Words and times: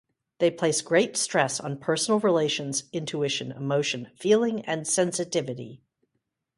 They 0.39 0.49
place 0.49 0.81
great 0.81 1.15
stress 1.15 1.59
on 1.59 1.77
personal 1.77 2.19
relations, 2.19 2.85
intuition, 2.91 3.51
emotion, 3.51 4.09
feeling 4.15 4.65
and 4.65 4.87
sensitivity. 4.87 5.83